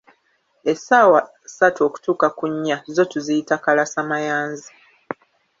[0.71, 4.71] Essaawa ssatu okutuuka ku nnya, zo tuziyita kalasa mayanzi.